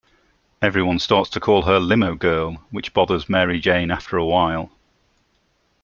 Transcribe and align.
Everyone 0.63 0.97
starts 0.97 1.29
to 1.29 1.39
call 1.39 1.61
her 1.61 1.79
"Limo 1.79 2.15
Girl", 2.15 2.53
which 2.71 2.91
bothers 2.91 3.29
Mary 3.29 3.59
Jane 3.59 3.91
after 3.91 4.17
a 4.17 4.25
while. 4.25 4.71